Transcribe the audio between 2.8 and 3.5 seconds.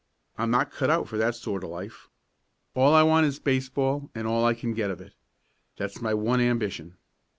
I want is